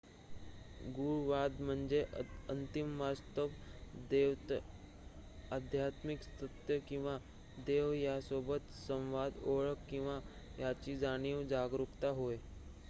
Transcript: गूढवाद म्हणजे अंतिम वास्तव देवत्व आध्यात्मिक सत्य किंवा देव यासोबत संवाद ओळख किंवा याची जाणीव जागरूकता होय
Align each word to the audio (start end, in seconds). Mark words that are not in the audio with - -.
गूढवाद 0.91 1.59
म्हणजे 1.59 1.99
अंतिम 2.49 2.99
वास्तव 2.99 3.47
देवत्व 4.09 5.53
आध्यात्मिक 5.55 6.21
सत्य 6.23 6.79
किंवा 6.87 7.17
देव 7.59 7.91
यासोबत 7.93 8.73
संवाद 8.77 9.37
ओळख 9.45 9.87
किंवा 9.89 10.19
याची 10.59 10.97
जाणीव 10.97 11.43
जागरूकता 11.49 12.09
होय 12.13 12.37